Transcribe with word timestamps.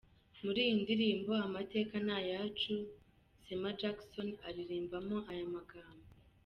Muri 0.43 0.59
iyi 0.65 0.75
ndirimbo 0.83 1.31
'Amateka 1.39 1.93
ni 2.05 2.13
ayacu' 2.19 2.89
Sema 3.43 3.69
Jackson 3.79 4.29
aririmbamo 4.47 5.17
aya 5.31 5.47
magambo:. 5.55 6.07